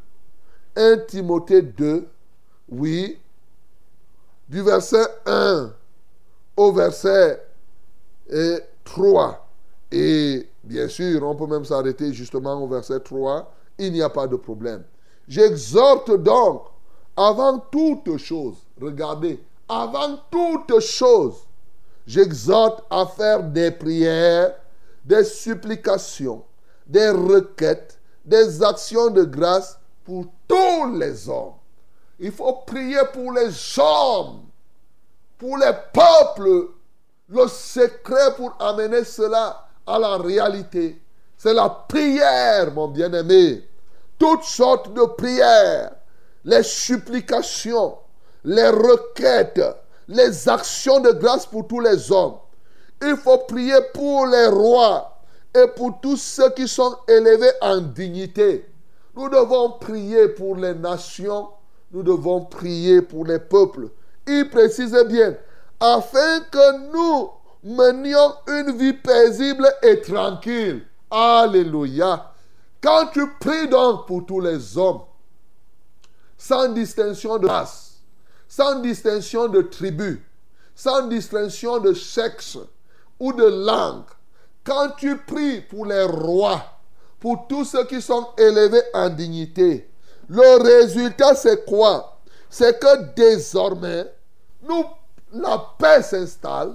1 0.76 0.98
Timothée 1.08 1.62
2, 1.62 2.06
oui, 2.70 3.18
du 4.48 4.62
verset 4.62 5.06
1 5.26 5.72
au 6.56 6.72
verset 6.72 7.42
3. 8.84 9.48
Et 9.90 10.48
bien 10.64 10.88
sûr, 10.88 11.22
on 11.22 11.34
peut 11.34 11.46
même 11.46 11.64
s'arrêter 11.64 12.12
justement 12.12 12.62
au 12.62 12.66
verset 12.66 13.00
3. 13.00 13.52
Il 13.78 13.92
n'y 13.92 14.02
a 14.02 14.08
pas 14.08 14.26
de 14.26 14.36
problème. 14.36 14.84
J'exhorte 15.28 16.10
donc, 16.22 16.64
avant 17.16 17.58
toute 17.58 18.16
chose, 18.16 18.56
regardez, 18.80 19.42
avant 19.68 20.18
toute 20.30 20.80
chose, 20.80 21.46
j'exhorte 22.06 22.84
à 22.90 23.06
faire 23.06 23.42
des 23.42 23.70
prières, 23.70 24.54
des 25.04 25.24
supplications, 25.24 26.44
des 26.86 27.10
requêtes, 27.10 27.98
des 28.24 28.62
actions 28.62 29.10
de 29.10 29.24
grâce 29.24 29.78
pour 30.04 30.26
tous 30.46 30.96
les 30.98 31.28
hommes. 31.28 31.54
Il 32.18 32.32
faut 32.32 32.52
prier 32.66 33.00
pour 33.12 33.32
les 33.32 33.50
hommes, 33.78 34.42
pour 35.38 35.58
les 35.58 35.72
peuples. 35.92 36.68
Le 37.28 37.48
secret 37.48 38.34
pour 38.36 38.54
amener 38.60 39.04
cela 39.04 39.66
à 39.86 39.98
la 39.98 40.18
réalité, 40.18 41.00
c'est 41.36 41.54
la 41.54 41.68
prière, 41.68 42.72
mon 42.74 42.88
bien-aimé 42.88 43.64
toutes 44.22 44.44
sortes 44.44 44.94
de 44.94 45.04
prières, 45.16 45.90
les 46.44 46.62
supplications, 46.62 47.98
les 48.44 48.68
requêtes, 48.68 49.60
les 50.08 50.48
actions 50.48 51.00
de 51.00 51.10
grâce 51.12 51.46
pour 51.46 51.66
tous 51.66 51.80
les 51.80 52.10
hommes. 52.10 52.36
Il 53.00 53.16
faut 53.16 53.38
prier 53.38 53.78
pour 53.94 54.26
les 54.26 54.46
rois 54.46 55.18
et 55.54 55.66
pour 55.76 56.00
tous 56.00 56.16
ceux 56.16 56.50
qui 56.50 56.68
sont 56.68 56.96
élevés 57.08 57.52
en 57.60 57.78
dignité. 57.80 58.66
Nous 59.14 59.28
devons 59.28 59.72
prier 59.72 60.28
pour 60.28 60.56
les 60.56 60.74
nations. 60.74 61.48
nous 61.92 62.02
devons 62.02 62.44
prier 62.46 63.02
pour 63.02 63.26
les 63.26 63.38
peuples. 63.38 63.90
Il 64.26 64.48
précise 64.48 64.96
bien, 65.08 65.36
afin 65.78 66.40
que 66.50 66.92
nous 66.92 67.30
menions 67.62 68.34
une 68.46 68.76
vie 68.76 68.94
paisible 68.94 69.68
et 69.82 70.00
tranquille. 70.00 70.86
Alléluia. 71.10 72.32
Quand 72.80 73.08
tu 73.12 73.28
pries 73.38 73.68
donc 73.68 74.06
pour 74.06 74.24
tous 74.24 74.40
les 74.40 74.78
hommes, 74.78 75.02
sans 76.38 76.68
distinction 76.68 77.38
de 77.38 77.46
race, 77.46 77.91
sans 78.54 78.80
distinction 78.80 79.48
de 79.48 79.62
tribu, 79.62 80.22
sans 80.74 81.06
distinction 81.06 81.78
de 81.78 81.94
sexe 81.94 82.58
ou 83.18 83.32
de 83.32 83.46
langue, 83.46 84.04
quand 84.62 84.90
tu 84.98 85.16
pries 85.16 85.62
pour 85.62 85.86
les 85.86 86.02
rois, 86.02 86.62
pour 87.18 87.46
tous 87.48 87.64
ceux 87.64 87.86
qui 87.86 88.02
sont 88.02 88.26
élevés 88.36 88.82
en 88.92 89.08
dignité, 89.08 89.88
le 90.28 90.62
résultat 90.62 91.34
c'est 91.34 91.64
quoi? 91.64 92.20
C'est 92.50 92.78
que 92.78 93.14
désormais, 93.16 94.12
la 95.32 95.66
paix 95.78 96.02
s'installe, 96.02 96.74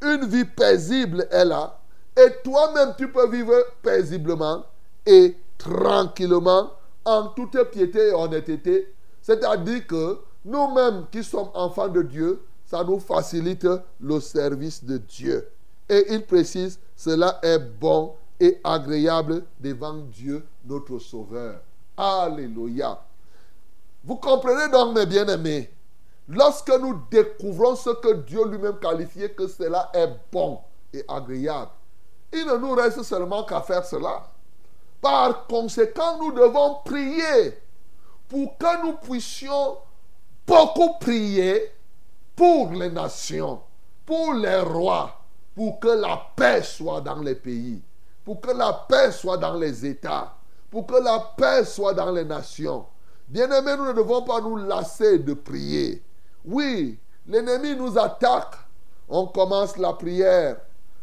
une 0.00 0.24
vie 0.24 0.46
paisible 0.46 1.28
est 1.30 1.44
là, 1.44 1.78
et 2.16 2.42
toi-même 2.42 2.94
tu 2.96 3.12
peux 3.12 3.28
vivre 3.28 3.54
paisiblement 3.82 4.64
et 5.04 5.36
tranquillement 5.58 6.70
en 7.04 7.26
toute 7.26 7.62
piété 7.64 8.08
et 8.08 8.14
honnêteté. 8.14 8.94
C'est-à-dire 9.20 9.86
que 9.86 10.20
nous-mêmes 10.44 11.06
qui 11.10 11.22
sommes 11.24 11.50
enfants 11.54 11.88
de 11.88 12.02
Dieu, 12.02 12.42
ça 12.64 12.84
nous 12.84 13.00
facilite 13.00 13.66
le 14.00 14.20
service 14.20 14.84
de 14.84 14.98
Dieu. 14.98 15.48
Et 15.88 16.12
il 16.12 16.24
précise, 16.24 16.78
cela 16.94 17.38
est 17.42 17.58
bon 17.58 18.14
et 18.38 18.60
agréable 18.62 19.44
devant 19.58 19.94
Dieu, 19.94 20.46
notre 20.64 20.98
Sauveur. 20.98 21.60
Alléluia. 21.96 23.00
Vous 24.04 24.16
comprenez 24.16 24.70
donc, 24.70 24.94
mes 24.94 25.06
bien-aimés, 25.06 25.70
lorsque 26.28 26.70
nous 26.78 27.00
découvrons 27.10 27.74
ce 27.74 27.90
que 27.90 28.14
Dieu 28.14 28.46
lui-même 28.46 28.78
qualifiait 28.78 29.30
que 29.30 29.48
cela 29.48 29.90
est 29.94 30.10
bon 30.30 30.60
et 30.92 31.04
agréable, 31.08 31.70
il 32.32 32.46
ne 32.46 32.56
nous 32.56 32.72
reste 32.72 33.02
seulement 33.02 33.44
qu'à 33.44 33.62
faire 33.62 33.84
cela. 33.84 34.30
Par 35.00 35.46
conséquent, 35.46 36.18
nous 36.18 36.32
devons 36.32 36.76
prier 36.84 37.58
pour 38.28 38.58
que 38.58 38.82
nous 38.86 38.92
puissions 38.98 39.78
beaucoup 40.48 40.98
prier 40.98 41.70
pour 42.34 42.72
les 42.72 42.90
nations, 42.90 43.60
pour 44.06 44.32
les 44.32 44.60
rois, 44.60 45.20
pour 45.54 45.78
que 45.78 45.88
la 45.88 46.20
paix 46.34 46.62
soit 46.62 47.02
dans 47.02 47.20
les 47.20 47.34
pays, 47.34 47.82
pour 48.24 48.40
que 48.40 48.50
la 48.52 48.72
paix 48.88 49.12
soit 49.12 49.36
dans 49.36 49.54
les 49.54 49.84
États, 49.84 50.34
pour 50.70 50.86
que 50.86 50.96
la 50.96 51.18
paix 51.36 51.64
soit 51.64 51.92
dans 51.92 52.10
les 52.10 52.24
nations. 52.24 52.86
Bien-aimés, 53.28 53.76
nous 53.76 53.88
ne 53.88 53.92
devons 53.92 54.22
pas 54.22 54.40
nous 54.40 54.56
lasser 54.56 55.18
de 55.18 55.34
prier. 55.34 56.02
Oui, 56.46 56.98
l'ennemi 57.26 57.76
nous 57.76 57.98
attaque. 57.98 58.54
On 59.06 59.26
commence 59.26 59.76
la 59.76 59.92
prière 59.92 60.56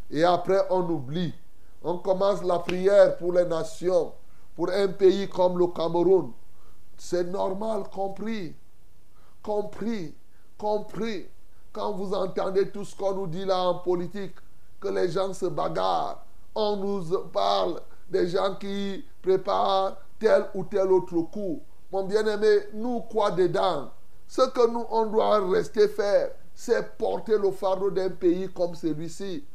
et 0.09 0.23
après 0.23 0.61
on 0.71 0.81
oublie. 0.89 1.33
On 1.83 1.99
commence 1.99 2.41
la 2.43 2.57
prière 2.59 3.15
pour 3.17 3.33
les 3.33 3.45
nations, 3.45 4.13
pour 4.55 4.71
un 4.71 4.87
pays 4.87 5.29
comme 5.29 5.59
le 5.59 5.67
Cameroun. 5.67 6.31
C'est 6.97 7.25
normal, 7.25 7.83
compris. 7.93 8.55
Compris, 9.45 10.15
compris. 10.57 11.27
Quand 11.71 11.91
vous 11.91 12.15
entendez 12.15 12.71
tout 12.71 12.83
ce 12.83 12.95
qu'on 12.95 13.13
nous 13.13 13.27
dit 13.27 13.45
là 13.45 13.61
en 13.61 13.75
politique, 13.75 14.33
que 14.79 14.87
les 14.87 15.11
gens 15.11 15.35
se 15.35 15.45
bagarrent, 15.45 16.25
on 16.55 16.77
nous 16.77 17.19
parle 17.31 17.79
des 18.09 18.27
gens 18.27 18.55
qui 18.55 19.05
préparent 19.21 19.97
tel 20.17 20.47
ou 20.55 20.63
tel 20.63 20.91
autre 20.91 21.21
coup. 21.31 21.61
Mon 21.91 22.05
bien-aimé, 22.05 22.61
nous 22.73 23.01
quoi 23.01 23.29
dedans? 23.29 23.91
Ce 24.27 24.41
que 24.49 24.67
nous, 24.67 24.85
on 24.89 25.05
doit 25.05 25.47
rester 25.47 25.89
faire, 25.89 26.31
c'est 26.55 26.97
porter 26.97 27.37
le 27.37 27.51
fardeau 27.51 27.91
d'un 27.91 28.09
pays 28.09 28.49
comme 28.51 28.73
celui-ci, 28.73 29.45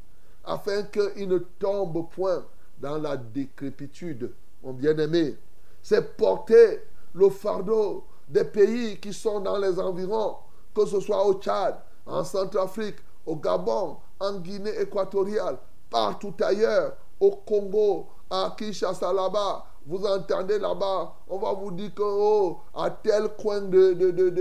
afin 0.44 0.84
qu'il 0.84 1.28
ne 1.28 1.38
tombe 1.58 2.08
point 2.10 2.44
dans 2.78 2.98
la 2.98 3.16
décrépitude, 3.16 4.32
mon 4.62 4.72
bien-aimé. 4.72 5.36
C'est 5.82 6.16
porter 6.16 6.80
le 7.12 7.28
fardeau 7.28 8.04
des 8.30 8.44
pays 8.44 8.98
qui 9.00 9.12
sont 9.12 9.40
dans 9.40 9.58
les 9.58 9.78
environs, 9.78 10.36
que 10.74 10.86
ce 10.86 11.00
soit 11.00 11.24
au 11.26 11.34
Tchad, 11.34 11.76
en 12.06 12.24
Centrafrique, 12.24 12.96
au 13.26 13.36
Gabon, 13.36 13.96
en 14.20 14.38
Guinée 14.38 14.80
équatoriale, 14.80 15.58
partout 15.90 16.34
ailleurs, 16.40 16.96
au 17.18 17.32
Congo, 17.32 18.06
à 18.30 18.54
Kinshasa 18.56 19.12
là-bas, 19.12 19.64
vous 19.86 20.04
entendez 20.04 20.58
là-bas, 20.58 21.14
on 21.28 21.38
va 21.38 21.52
vous 21.52 21.70
dire 21.72 21.92
que 21.94 22.02
oh, 22.04 22.58
à 22.74 22.90
tel 22.90 23.30
coin 23.40 23.62
de, 23.62 23.92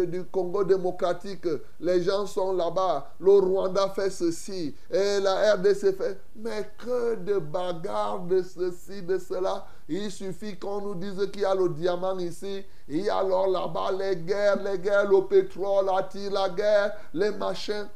du 0.06 0.24
Congo 0.26 0.64
démocratique, 0.64 1.48
les 1.80 2.04
gens 2.04 2.26
sont 2.26 2.54
là-bas, 2.54 3.14
le 3.20 3.32
Rwanda 3.32 3.90
fait 3.90 4.10
ceci, 4.10 4.76
et 4.92 5.20
la 5.20 5.56
RDC 5.56 5.98
fait. 5.98 6.20
Mais 6.36 6.70
que 6.78 7.16
de 7.16 7.40
bagarres 7.40 8.20
de 8.22 8.44
ceci, 8.44 9.02
de 9.02 9.18
cela. 9.18 9.66
Il 9.92 10.12
suffit 10.12 10.56
qu'on 10.56 10.82
nous 10.82 10.94
dise 10.94 11.32
qu'il 11.32 11.42
y 11.42 11.46
a 11.46 11.56
le 11.56 11.68
diamant 11.70 12.20
ici, 12.20 12.64
a 13.10 13.18
alors 13.18 13.48
là-bas 13.48 13.92
les 13.92 14.18
guerres, 14.18 14.62
les 14.62 14.78
guerres, 14.78 15.10
le 15.10 15.26
pétrole, 15.26 15.88
la 15.88 16.08
la 16.30 16.50
guerre, 16.50 16.96
les 17.12 17.32
machins. 17.32 17.88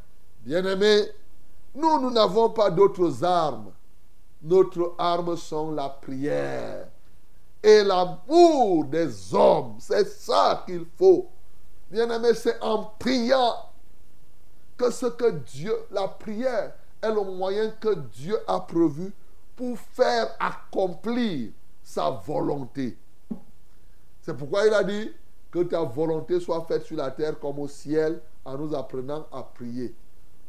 Bien-aimés, 0.43 1.11
nous, 1.75 2.01
nous 2.01 2.09
n'avons 2.09 2.49
pas 2.49 2.71
d'autres 2.71 3.23
armes. 3.23 3.71
Notre 4.41 4.95
arme 4.97 5.37
sont 5.37 5.69
la 5.69 5.87
prière 5.87 6.87
et 7.61 7.83
l'amour 7.83 8.85
des 8.85 9.33
hommes. 9.35 9.75
C'est 9.77 10.07
ça 10.07 10.63
qu'il 10.65 10.85
faut. 10.97 11.27
Bien-aimé, 11.91 12.33
c'est 12.33 12.59
en 12.63 12.91
priant 12.97 13.53
que 14.75 14.89
ce 14.89 15.05
que 15.05 15.29
Dieu, 15.29 15.75
la 15.91 16.07
prière, 16.07 16.73
est 17.03 17.11
le 17.11 17.21
moyen 17.21 17.69
que 17.79 17.93
Dieu 17.93 18.39
a 18.47 18.59
prévu 18.61 19.13
pour 19.55 19.77
faire 19.77 20.35
accomplir 20.39 21.51
sa 21.93 22.09
volonté. 22.09 22.97
C'est 24.23 24.35
pourquoi 24.35 24.65
il 24.65 24.73
a 24.73 24.83
dit 24.83 25.11
que 25.51 25.59
ta 25.59 25.83
volonté 25.83 26.39
soit 26.39 26.65
faite 26.65 26.83
sur 26.85 26.97
la 26.97 27.11
terre 27.11 27.39
comme 27.39 27.59
au 27.59 27.67
ciel 27.67 28.19
en 28.43 28.57
nous 28.57 28.73
apprenant 28.75 29.27
à 29.31 29.43
prier. 29.43 29.93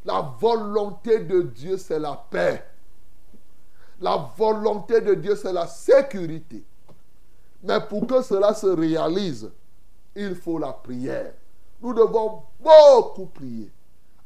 La 0.03 0.21
volonté 0.39 1.19
de 1.19 1.43
Dieu, 1.43 1.77
c'est 1.77 1.99
la 1.99 2.15
paix. 2.31 2.65
La 4.01 4.17
volonté 4.35 5.01
de 5.01 5.13
Dieu, 5.13 5.35
c'est 5.35 5.53
la 5.53 5.67
sécurité. 5.67 6.63
Mais 7.61 7.79
pour 7.79 8.07
que 8.07 8.23
cela 8.23 8.53
se 8.55 8.67
réalise, 8.67 9.51
il 10.15 10.35
faut 10.35 10.57
la 10.57 10.73
prière. 10.73 11.33
Nous 11.79 11.93
devons 11.93 12.41
beaucoup 12.59 13.27
prier. 13.27 13.71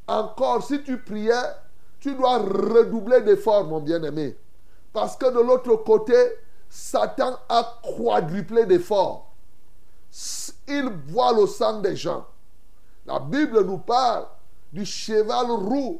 Encore, 0.07 0.63
si 0.63 0.81
tu 0.83 0.97
priais, 0.97 1.33
tu 1.99 2.15
dois 2.15 2.37
redoubler 2.37 3.21
d'efforts, 3.21 3.65
mon 3.65 3.81
bien-aimé. 3.81 4.37
Parce 4.93 5.17
que 5.17 5.25
de 5.25 5.41
l'autre 5.41 5.75
côté, 5.77 6.15
Satan 6.69 7.37
a 7.49 7.79
quadruplé 7.83 8.65
d'efforts. 8.65 9.33
Il 10.67 10.89
voit 11.07 11.33
le 11.33 11.47
sang 11.47 11.79
des 11.79 11.95
gens. 11.95 12.25
La 13.05 13.19
Bible 13.19 13.65
nous 13.65 13.79
parle 13.79 14.27
du 14.71 14.85
cheval 14.85 15.49
roux 15.49 15.99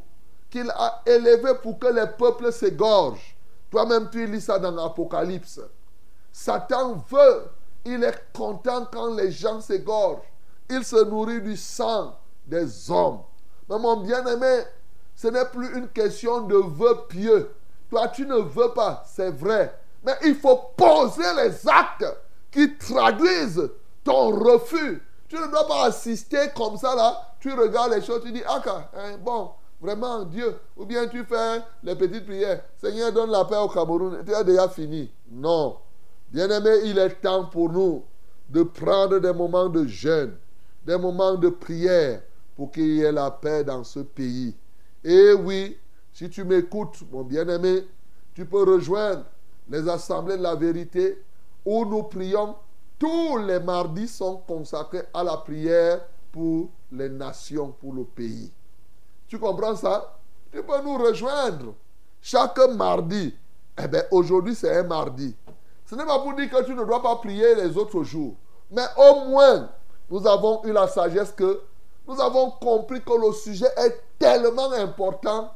qu'il 0.50 0.70
a 0.70 1.02
élevé 1.06 1.54
pour 1.62 1.80
que 1.80 1.88
les 1.88 2.08
peuples 2.18 2.52
s'égorgent. 2.52 3.36
Toi-même, 3.72 4.10
tu 4.12 4.26
lis 4.26 4.42
ça 4.42 4.60
dans 4.60 4.72
l'Apocalypse. 4.72 5.60
Satan 6.32 7.04
veut, 7.10 7.46
il 7.86 8.04
est 8.04 8.24
content 8.34 8.88
quand 8.92 9.16
les 9.16 9.32
gens 9.32 9.62
s'égorgent. 9.62 10.22
Il 10.70 10.84
se 10.84 11.04
nourrit 11.04 11.42
du 11.42 11.58
sang 11.58 12.16
des 12.46 12.92
hommes. 12.92 13.22
Mais 13.70 13.80
mon 13.80 13.98
bien-aimé, 13.98 14.64
ce 15.16 15.28
n'est 15.28 15.46
plus 15.46 15.78
une 15.78 15.90
question 15.90 16.42
de 16.42 16.56
vœux 16.56 17.06
pieux. 17.08 17.52
Toi, 17.90 18.08
tu 18.10 18.26
ne 18.26 18.36
veux 18.36 18.74
pas, 18.74 19.04
c'est 19.08 19.32
vrai. 19.32 19.79
Mais 20.04 20.14
il 20.26 20.36
faut 20.36 20.60
poser 20.76 21.24
les 21.38 21.68
actes 21.68 22.06
qui 22.52 22.78
traduisent 22.78 23.70
ton 24.04 24.32
refus. 24.32 25.02
Tu 25.28 25.36
ne 25.36 25.48
dois 25.48 25.68
pas 25.68 25.86
assister 25.86 26.50
comme 26.56 26.78
ça 26.78 26.96
là. 26.96 27.36
Tu 27.40 27.54
regardes 27.54 27.94
les 27.94 28.02
choses, 28.02 28.24
tu 28.24 28.32
dis, 28.32 28.42
ah, 28.48 28.62
hein, 28.96 29.18
bon, 29.24 29.52
vraiment, 29.80 30.24
Dieu. 30.24 30.56
Ou 30.76 30.86
bien 30.86 31.08
tu 31.08 31.24
fais 31.24 31.62
les 31.84 31.96
petites 31.96 32.26
prières. 32.26 32.62
Seigneur, 32.78 33.12
donne 33.12 33.32
la 33.32 33.46
paix 33.46 33.58
au 33.58 33.68
Cameroun. 33.68 34.24
Tu 34.26 34.34
as 34.34 34.44
déjà 34.44 34.68
fini. 34.68 35.12
Non. 35.30 35.78
Bien-aimé, 36.32 36.82
il 36.86 36.98
est 36.98 37.22
temps 37.22 37.46
pour 37.46 37.72
nous 37.72 38.04
de 38.50 38.64
prendre 38.64 39.20
des 39.20 39.34
moments 39.34 39.70
de 39.70 39.86
jeûne, 39.86 40.36
des 40.86 40.98
moments 40.98 41.36
de 41.36 41.50
prière 41.50 42.22
pour 42.56 42.72
qu'il 42.72 42.96
y 42.96 43.02
ait 43.02 43.12
la 43.12 43.32
paix 43.32 43.64
dans 43.64 43.84
ce 43.84 44.00
pays. 44.00 44.56
Et 45.04 45.34
oui, 45.34 45.78
si 46.12 46.30
tu 46.30 46.44
m'écoutes, 46.44 46.98
mon 47.12 47.24
bien-aimé, 47.24 47.88
tu 48.34 48.46
peux 48.46 48.64
rejoindre 48.64 49.24
les 49.70 49.88
assemblées 49.88 50.38
de 50.38 50.44
la 50.44 50.56
vérité 50.56 51.24
où 51.66 51.86
nous 51.86 52.04
prions. 52.04 52.56
Tous 52.98 53.38
les 53.38 53.60
mardis 53.60 54.08
sont 54.08 54.38
consacrés 54.48 55.04
à 55.14 55.24
la 55.24 55.38
prière 55.38 56.02
pour 56.32 56.70
les 56.92 57.10
nations, 57.10 57.74
pour 57.80 57.94
le 57.94 58.04
pays. 58.04 58.52
Tu 59.28 59.40
comprends 59.40 59.76
ça? 59.76 60.18
Tu 60.52 60.62
peux 60.64 60.82
nous 60.84 60.98
rejoindre 60.98 61.76
chaque 62.22 62.60
mardi. 62.76 63.34
Eh 63.82 63.88
bien, 63.88 64.04
aujourd'hui, 64.12 64.56
c'est 64.56 64.76
un 64.76 64.84
mardi. 64.84 65.36
Ce 65.86 65.96
n'est 65.96 66.06
pas 66.06 66.20
pour 66.20 66.34
dire 66.34 66.50
que 66.50 66.64
tu 66.64 66.76
ne 66.76 66.84
dois 66.84 67.02
pas 67.02 67.16
prier 67.18 67.56
les 67.56 67.78
autres 67.78 68.04
jours. 68.04 68.36
Mais 68.70 68.86
au 68.98 69.26
moins, 69.26 69.70
nous 70.10 70.28
avons 70.28 70.64
eu 70.66 70.72
la 70.72 70.88
sagesse 70.88 71.32
que 71.32 71.62
nous 72.08 72.20
avons 72.20 72.52
compris 72.52 73.02
que 73.02 73.14
le 73.14 73.32
sujet 73.34 73.70
est 73.78 74.02
tellement 74.18 74.72
important 74.72 75.54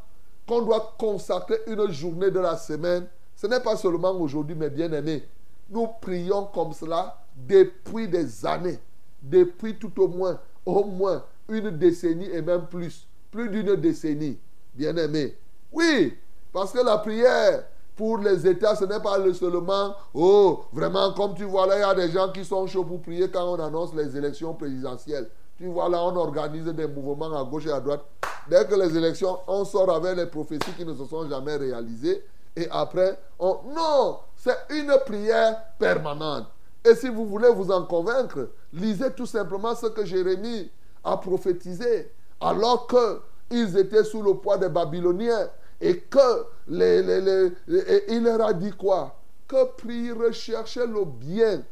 qu'on 0.47 0.61
doit 0.61 0.95
consacrer 0.97 1.59
une 1.67 1.91
journée 1.91 2.31
de 2.31 2.39
la 2.39 2.57
semaine. 2.57 3.07
Ce 3.35 3.47
n'est 3.47 3.59
pas 3.59 3.75
seulement 3.75 4.11
aujourd'hui, 4.11 4.55
mais 4.55 4.69
bien 4.69 4.91
aimé. 4.91 5.23
Nous 5.69 5.87
prions 6.01 6.45
comme 6.45 6.73
cela 6.73 7.17
depuis 7.35 8.07
des 8.07 8.45
années, 8.45 8.79
depuis 9.21 9.77
tout 9.77 9.91
au 10.01 10.07
moins, 10.07 10.39
au 10.65 10.83
moins 10.83 11.23
une 11.49 11.71
décennie 11.71 12.29
et 12.29 12.41
même 12.41 12.67
plus, 12.67 13.07
plus 13.31 13.49
d'une 13.49 13.75
décennie, 13.75 14.37
bien 14.73 14.95
aimé. 14.95 15.35
Oui, 15.71 16.15
parce 16.51 16.71
que 16.71 16.83
la 16.83 16.97
prière 16.99 17.63
pour 17.95 18.17
les 18.17 18.47
États, 18.47 18.75
ce 18.75 18.85
n'est 18.85 18.99
pas 18.99 19.17
seulement, 19.33 19.95
oh, 20.13 20.65
vraiment, 20.71 21.13
comme 21.13 21.35
tu 21.35 21.43
vois 21.43 21.67
là, 21.67 21.77
il 21.77 21.81
y 21.81 21.83
a 21.83 22.07
des 22.07 22.11
gens 22.11 22.31
qui 22.31 22.43
sont 22.43 22.65
chauds 22.65 22.83
pour 22.83 23.01
prier 23.01 23.29
quand 23.29 23.53
on 23.53 23.59
annonce 23.59 23.93
les 23.93 24.15
élections 24.17 24.53
présidentielles. 24.53 25.29
Tu 25.57 25.67
vois 25.67 25.89
là, 25.89 26.03
on 26.03 26.15
organise 26.15 26.65
des 26.65 26.87
mouvements 26.87 27.39
à 27.39 27.43
gauche 27.43 27.67
et 27.67 27.71
à 27.71 27.79
droite. 27.79 28.03
Dès 28.49 28.65
que 28.65 28.75
les 28.75 28.97
élections, 28.97 29.37
on 29.47 29.63
sort 29.63 29.91
avec 29.91 30.17
les 30.17 30.25
prophéties 30.25 30.71
qui 30.75 30.85
ne 30.85 30.93
se 30.93 31.05
sont 31.05 31.29
jamais 31.29 31.55
réalisées. 31.55 32.23
Et 32.55 32.67
après, 32.69 33.19
on... 33.39 33.59
Non, 33.73 34.19
c'est 34.35 34.57
une 34.69 34.95
prière 35.05 35.61
permanente. 35.79 36.47
Et 36.85 36.95
si 36.95 37.09
vous 37.09 37.25
voulez 37.25 37.49
vous 37.49 37.71
en 37.71 37.85
convaincre, 37.85 38.49
lisez 38.73 39.11
tout 39.13 39.25
simplement 39.25 39.73
ce 39.75 39.87
que 39.87 40.05
Jérémie 40.05 40.69
a 41.03 41.17
prophétisé. 41.17 42.11
Alors 42.39 42.87
qu'ils 42.87 43.77
étaient 43.77 44.03
sous 44.03 44.21
le 44.21 44.33
poids 44.35 44.57
des 44.57 44.69
Babyloniens 44.69 45.49
et 45.79 45.99
que 45.99 46.45
il 46.67 48.23
leur 48.23 48.45
a 48.45 48.53
dit 48.53 48.71
quoi? 48.71 49.15
Que 49.47 49.65
priez, 49.77 50.11
recherchez 50.11 50.85
le 50.85 51.05
bien 51.05 51.63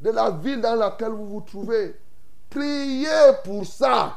de 0.00 0.10
la 0.10 0.30
ville 0.30 0.60
dans 0.60 0.76
laquelle 0.76 1.12
vous 1.12 1.26
vous 1.26 1.40
trouvez. 1.40 1.98
Priez 2.50 3.32
pour 3.44 3.66
ça. 3.66 4.16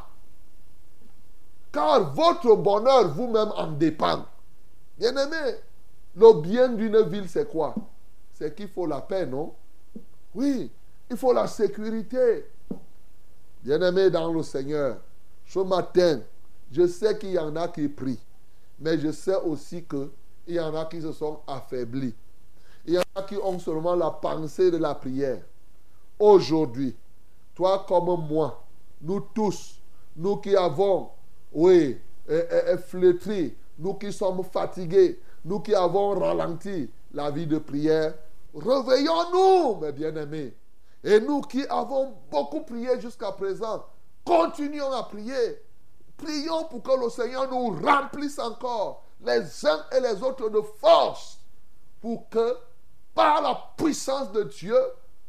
Car 1.72 2.13
votre 2.13 2.56
bonheur 2.56 3.08
vous-même 3.10 3.52
en 3.56 3.67
dépend. 3.67 4.26
Bien-aimé, 4.98 5.56
le 6.15 6.41
bien 6.41 6.69
d'une 6.69 7.02
ville, 7.04 7.30
c'est 7.30 7.50
quoi? 7.50 7.76
C'est 8.34 8.56
qu'il 8.56 8.67
faut 8.67 8.86
la 8.86 9.02
paix, 9.02 9.26
non? 9.26 9.54
Oui, 10.34 10.71
il 11.10 11.17
faut 11.17 11.34
la 11.34 11.47
sécurité. 11.47 12.45
Bien-aimé 13.63 14.10
dans 14.10 14.32
le 14.32 14.41
Seigneur, 14.43 14.97
ce 15.45 15.60
matin, 15.60 16.21
je 16.71 16.88
sais 16.88 17.17
qu'il 17.17 17.32
y 17.32 17.39
en 17.39 17.56
a 17.56 17.67
qui 17.67 17.88
prient. 17.88 18.19
Mais 18.80 18.97
je 18.97 19.12
sais 19.12 19.36
aussi 19.36 19.84
qu'il 19.84 20.56
y 20.56 20.60
en 20.60 20.74
a 20.74 20.86
qui 20.86 21.02
se 21.02 21.12
sont 21.12 21.41
affaiblis. 21.45 22.15
Il 22.86 22.95
y 22.95 22.97
en 22.97 23.04
a 23.15 23.21
qui 23.24 23.38
ont 23.38 23.60
seulement 23.60 23.93
la 23.95 24.10
pensée 24.10 24.71
de 24.71 24.78
la 24.78 24.95
prière. 24.95 25.43
Aujourd'hui, 26.17 26.95
toi 27.54 27.86
comme 27.88 28.28
moi, 28.28 28.63
nous 29.02 29.19
tous, 29.19 29.80
nous 30.15 30.38
qui 30.38 30.56
avons, 30.56 31.10
oui, 31.52 32.00
flétri, 32.88 33.56
nous 33.78 33.93
qui 33.95 34.12
sommes 34.12 34.43
fatigués, 34.43 35.19
nous 35.45 35.60
qui 35.60 35.73
avons 35.73 36.19
ralenti 36.19 36.89
la 37.13 37.32
vie 37.32 37.47
de 37.47 37.58
prière, 37.58 38.13
réveillons-nous, 38.54 39.80
mes 39.82 39.91
bien-aimés. 39.91 40.56
Et 41.04 41.19
nous 41.19 41.41
qui 41.41 41.65
avons 41.67 42.13
beaucoup 42.30 42.62
prié 42.62 42.99
jusqu'à 42.99 43.32
présent, 43.32 43.86
continuons 44.25 44.91
à 44.91 45.04
prier. 45.04 45.62
Prions 46.17 46.65
pour 46.65 46.84
que 46.84 47.04
le 47.04 47.10
Seigneur 47.10 47.49
nous 47.49 47.82
remplisse 47.82 48.38
encore 48.38 49.04
les 49.23 49.65
uns 49.65 49.86
et 49.95 49.99
les 49.99 50.21
autres 50.21 50.49
de 50.49 50.62
force 50.62 51.39
pour 51.99 52.30
que 52.30 52.58
par 53.13 53.41
la 53.41 53.58
puissance 53.77 54.32
de 54.32 54.43
Dieu, 54.43 54.77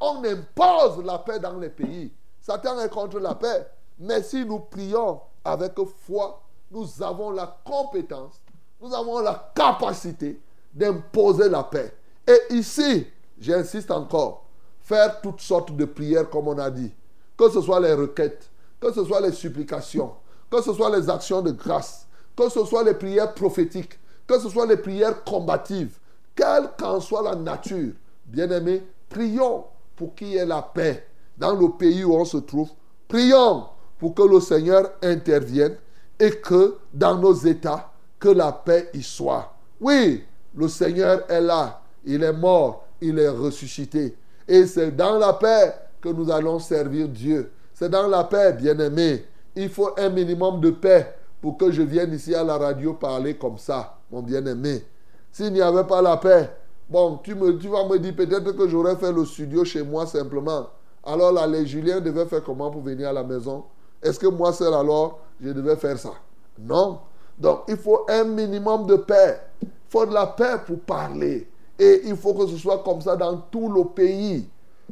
on 0.01 0.22
impose 0.25 1.05
la 1.05 1.18
paix 1.18 1.38
dans 1.38 1.59
les 1.59 1.70
pays. 1.70 2.12
Satan 2.40 2.79
est 2.81 2.88
contre 2.88 3.18
la 3.18 3.35
paix. 3.35 3.66
Mais 3.98 4.22
si 4.22 4.44
nous 4.44 4.59
prions 4.59 5.20
avec 5.44 5.75
foi, 6.05 6.42
nous 6.70 7.03
avons 7.03 7.31
la 7.31 7.59
compétence, 7.64 8.40
nous 8.83 8.92
avons 8.92 9.21
la 9.21 9.53
capacité 9.55 10.40
d'imposer 10.75 11.49
la 11.49 11.62
paix. 11.62 11.95
Et 12.27 12.55
ici, 12.55 13.07
j'insiste 13.38 13.92
encore, 13.92 14.45
faire 14.81 15.21
toutes 15.21 15.40
sortes 15.40 15.75
de 15.77 15.85
prières 15.85 16.29
comme 16.29 16.49
on 16.49 16.59
a 16.59 16.68
dit. 16.71 16.92
Que 17.37 17.49
ce 17.49 17.61
soit 17.61 17.81
les 17.81 17.95
requêtes, 17.95 18.51
que 18.81 18.92
ce 18.92 19.05
soit 19.05 19.21
les 19.21 19.33
supplications, 19.33 20.12
que 20.51 20.61
ce 20.61 20.73
soit 20.73 20.95
les 20.97 21.09
actions 21.09 21.42
de 21.42 21.53
grâce, 21.53 22.07
que 22.37 22.49
ce 22.49 22.64
soit 22.64 22.83
les 22.83 22.95
prières 22.95 23.35
prophétiques, 23.35 23.99
que 24.27 24.38
ce 24.38 24.49
soit 24.49 24.66
les 24.66 24.77
prières 24.77 25.23
combatives, 25.23 25.99
quelle 26.35 26.71
qu'en 26.77 27.01
soit 27.01 27.23
la 27.23 27.37
nature, 27.37 27.92
bien-aimés, 28.27 28.83
prions 29.09 29.64
pour 29.95 30.14
qu'il 30.14 30.29
y 30.29 30.37
ait 30.37 30.47
la 30.47 30.62
paix 30.62 31.07
dans 31.38 31.55
le 31.55 31.68
pays 31.71 32.03
où 32.03 32.14
on 32.14 32.25
se 32.25 32.38
trouve. 32.38 32.71
Prions 33.07 33.66
pour 33.99 34.14
que 34.14 34.23
le 34.23 34.40
Seigneur 34.40 34.90
intervienne 35.03 35.77
et 36.18 36.31
que 36.31 36.79
dans 36.92 37.16
nos 37.16 37.35
États, 37.35 37.91
que 38.23 38.29
la 38.29 38.53
paix 38.53 38.89
y 38.95 39.03
soit. 39.03 39.53
Oui, 39.81 40.23
le 40.55 40.69
Seigneur 40.69 41.29
est 41.29 41.41
là, 41.41 41.83
il 42.05 42.23
est 42.23 42.33
mort, 42.33 42.87
il 43.01 43.19
est 43.19 43.29
ressuscité. 43.29 44.17
Et 44.47 44.65
c'est 44.67 44.93
dans 44.93 45.19
la 45.19 45.33
paix 45.33 45.75
que 46.01 46.09
nous 46.09 46.31
allons 46.31 46.61
servir 46.61 47.09
Dieu. 47.09 47.51
C'est 47.75 47.89
dans 47.89 48.07
la 48.07 48.23
paix, 48.23 48.53
bien-aimés, 48.53 49.27
il 49.57 49.69
faut 49.69 49.91
un 49.99 50.09
minimum 50.09 50.61
de 50.61 50.71
paix 50.71 51.17
pour 51.41 51.59
que 51.59 51.73
je 51.73 51.83
vienne 51.83 52.15
ici 52.15 52.33
à 52.33 52.45
la 52.45 52.57
radio 52.57 52.95
parler 52.95 53.35
comme 53.35 53.59
ça, 53.59 53.99
mon 54.09 54.23
bien-aimé. 54.23 54.85
S'il 55.33 55.53
n'y 55.53 55.61
avait 55.61 55.85
pas 55.85 56.01
la 56.01 56.17
paix, 56.17 56.49
bon, 56.89 57.19
tu, 57.25 57.35
me, 57.35 57.59
tu 57.59 57.67
vas 57.67 57.85
me 57.89 57.99
dire 57.99 58.15
peut-être 58.15 58.53
que 58.53 58.69
j'aurais 58.69 58.95
fait 58.95 59.11
le 59.11 59.25
studio 59.25 59.65
chez 59.65 59.83
moi 59.83 60.07
simplement. 60.07 60.69
Alors 61.03 61.33
là, 61.33 61.45
les 61.49 61.67
Julien 61.67 61.99
devaient 61.99 62.27
faire 62.27 62.45
comment 62.45 62.71
pour 62.71 62.83
venir 62.83 63.09
à 63.09 63.13
la 63.13 63.25
maison? 63.25 63.65
Est-ce 64.01 64.21
que 64.21 64.29
moi 64.29 64.53
seul 64.53 64.73
alors, 64.73 65.19
je 65.41 65.49
devais 65.49 65.75
faire 65.75 65.99
ça? 65.99 66.13
Non. 66.57 67.01
Donc, 67.38 67.62
il 67.68 67.77
faut 67.77 68.07
un 68.09 68.25
minimum 68.25 68.87
de 68.87 68.97
paix. 68.97 69.40
Il 69.62 69.68
faut 69.88 70.07
de 70.07 70.14
la 70.14 70.27
paix 70.27 70.57
pour 70.66 70.81
parler. 70.81 71.49
Et 71.79 72.03
il 72.05 72.16
faut 72.16 72.35
que 72.35 72.47
ce 72.47 72.57
soit 72.57 72.83
comme 72.83 73.01
ça 73.01 73.16
dans 73.16 73.37
tout 73.37 73.68
le 73.68 73.85
pays. 73.85 74.49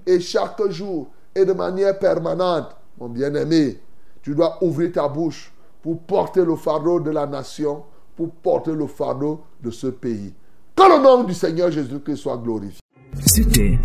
Et 0.06 0.20
chaque 0.20 0.60
jour, 0.70 1.08
et 1.34 1.44
de 1.44 1.52
manière 1.52 1.98
permanente, 1.98 2.76
mon 2.98 3.08
bien-aimé. 3.08 3.78
Tu 4.22 4.34
dois 4.34 4.58
ouvrir 4.62 4.92
ta 4.92 5.08
bouche 5.08 5.52
pour 5.82 5.98
porter 6.00 6.44
le 6.44 6.56
fardeau 6.56 7.00
de 7.00 7.10
la 7.10 7.26
nation, 7.26 7.84
pour 8.16 8.30
porter 8.30 8.72
le 8.72 8.86
fardeau 8.86 9.40
de 9.62 9.70
ce 9.70 9.86
pays. 9.86 10.34
Que 10.76 10.82
le 10.82 11.02
nom 11.02 11.24
du 11.24 11.34
Seigneur 11.34 11.70
Jésus-Christ 11.70 12.16
soit 12.16 12.36
glorifié. 12.36 12.80
C'était 13.26 13.78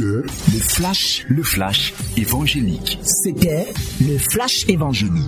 le 0.00 0.24
flash, 0.60 1.24
le 1.28 1.42
flash 1.42 1.94
évangélique. 2.16 2.98
C'était 3.02 3.66
le 4.00 4.18
flash 4.18 4.68
évangélique. 4.68 5.24